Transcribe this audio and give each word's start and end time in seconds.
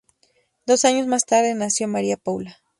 Dos 0.65 0.83
años 0.85 1.05
más 1.05 1.27
tarde, 1.27 1.53
nació 1.53 1.87
María 1.87 2.17
Paula. 2.17 2.57